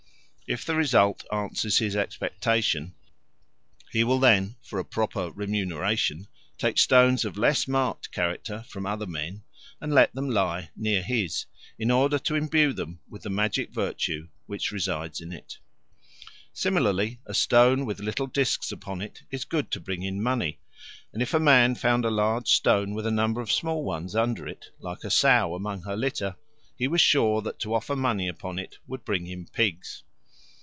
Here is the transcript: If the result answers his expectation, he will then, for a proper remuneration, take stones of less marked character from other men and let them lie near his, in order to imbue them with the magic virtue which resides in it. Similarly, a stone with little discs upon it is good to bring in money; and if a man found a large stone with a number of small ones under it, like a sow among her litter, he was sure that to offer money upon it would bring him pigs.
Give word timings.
If 0.47 0.65
the 0.65 0.75
result 0.75 1.23
answers 1.31 1.77
his 1.77 1.95
expectation, 1.95 2.93
he 3.89 4.03
will 4.03 4.19
then, 4.19 4.57
for 4.61 4.79
a 4.79 4.83
proper 4.83 5.31
remuneration, 5.31 6.27
take 6.57 6.77
stones 6.77 7.23
of 7.23 7.37
less 7.37 7.69
marked 7.69 8.11
character 8.11 8.63
from 8.67 8.85
other 8.85 9.07
men 9.07 9.43
and 9.79 9.93
let 9.93 10.13
them 10.13 10.29
lie 10.29 10.71
near 10.75 11.03
his, 11.03 11.45
in 11.79 11.89
order 11.89 12.19
to 12.19 12.35
imbue 12.35 12.73
them 12.73 12.99
with 13.09 13.23
the 13.23 13.29
magic 13.29 13.71
virtue 13.73 14.27
which 14.45 14.73
resides 14.73 15.21
in 15.21 15.31
it. 15.31 15.57
Similarly, 16.51 17.21
a 17.25 17.33
stone 17.33 17.85
with 17.85 18.01
little 18.01 18.27
discs 18.27 18.73
upon 18.73 19.01
it 19.01 19.21
is 19.31 19.45
good 19.45 19.71
to 19.71 19.79
bring 19.79 20.03
in 20.03 20.21
money; 20.21 20.59
and 21.13 21.21
if 21.21 21.33
a 21.33 21.39
man 21.39 21.75
found 21.75 22.03
a 22.03 22.09
large 22.11 22.49
stone 22.49 22.93
with 22.93 23.05
a 23.05 23.09
number 23.11 23.39
of 23.39 23.53
small 23.53 23.85
ones 23.85 24.17
under 24.17 24.45
it, 24.49 24.65
like 24.79 25.05
a 25.05 25.11
sow 25.11 25.55
among 25.55 25.83
her 25.83 25.95
litter, 25.95 26.35
he 26.75 26.89
was 26.89 26.99
sure 26.99 27.41
that 27.41 27.57
to 27.61 27.73
offer 27.73 27.95
money 27.95 28.27
upon 28.27 28.59
it 28.59 28.79
would 28.85 29.05
bring 29.05 29.27
him 29.27 29.47
pigs. 29.53 30.03